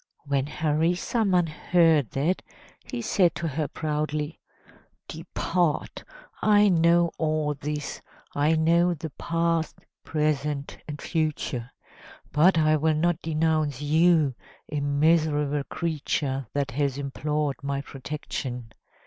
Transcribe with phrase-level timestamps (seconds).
[0.25, 2.41] When Harisarman heard that,
[2.83, 4.39] he said to her proudly:
[5.07, 6.03] "Depart,
[6.41, 8.01] I know all this;
[8.33, 11.69] I know the past, present, and future,
[12.31, 14.33] but I will not denounce you,
[14.71, 18.71] a miserable creature that has implored my protection.